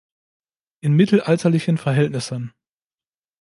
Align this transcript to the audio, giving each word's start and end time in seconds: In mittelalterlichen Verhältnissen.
In 0.79 0.95
mittelalterlichen 0.95 1.77
Verhältnissen. 1.77 2.55